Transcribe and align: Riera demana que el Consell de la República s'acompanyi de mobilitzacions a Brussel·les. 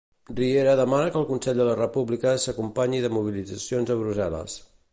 Riera 0.37 0.71
demana 0.79 1.11
que 1.15 1.19
el 1.21 1.27
Consell 1.31 1.61
de 1.61 1.67
la 1.67 1.75
República 1.81 2.33
s'acompanyi 2.45 3.03
de 3.05 3.13
mobilitzacions 3.19 3.93
a 3.93 3.99
Brussel·les. 4.01 4.57